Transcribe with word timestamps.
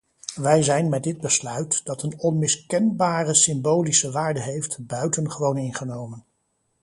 Wij 0.35 0.63
zijn 0.63 0.89
met 0.89 1.03
dit 1.03 1.21
besluit, 1.21 1.85
dat 1.85 2.03
een 2.03 2.19
onmiskenbare 2.19 3.33
symbolische 3.33 4.11
waarde 4.11 4.41
heeft, 4.41 4.85
buitengewoon 4.87 5.57
ingenomen. 5.57 6.25